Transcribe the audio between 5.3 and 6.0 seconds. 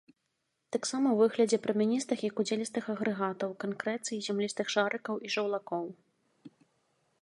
жаўлакоў.